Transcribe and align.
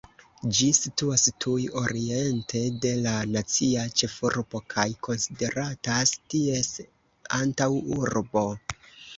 Ĝi 0.59 0.67
situas 0.77 1.25
tuj 1.43 1.65
oriente 1.81 2.61
de 2.85 2.93
la 3.03 3.13
nacia 3.35 3.83
ĉefurbo 4.01 4.63
kaj 4.75 4.87
konsideratas 5.09 6.17
ties 6.35 6.73
antaŭurbo. 7.41 8.49